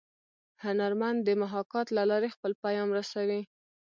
[0.63, 3.41] هنرمن د محاکات له لارې خپل پیام رسوي